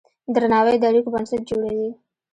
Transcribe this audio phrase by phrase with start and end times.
[0.35, 1.89] درناوی د اړیکو بنسټ جوړوي.